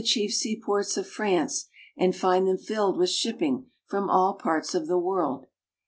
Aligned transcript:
chief 0.03 0.33
seaports 0.33 0.97
of 0.97 1.05
France, 1.05 1.67
and 1.95 2.15
find 2.15 2.47
them 2.47 2.57
filled 2.57 2.97
with 2.97 3.07
shipping 3.11 3.69
from 3.85 4.09
all 4.09 4.33
parts 4.33 4.73
of 4.73 4.87
the 4.87 4.97
world. 4.97 5.45